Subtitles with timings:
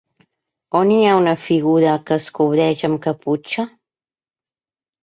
[0.79, 3.71] On hi ha una figura que es cobreix amb caputxa?